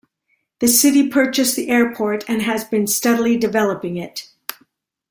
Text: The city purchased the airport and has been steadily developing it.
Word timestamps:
The 0.61 0.67
city 0.67 1.09
purchased 1.09 1.55
the 1.55 1.69
airport 1.69 2.27
and 2.27 2.41
has 2.41 2.63
been 2.63 2.87
steadily 2.87 3.37
developing 3.37 3.97
it. 3.97 4.31